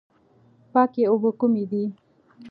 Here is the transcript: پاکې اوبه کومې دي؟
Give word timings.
پاکې 0.71 1.03
اوبه 1.11 1.29
کومې 1.39 1.63
دي؟ 1.71 1.83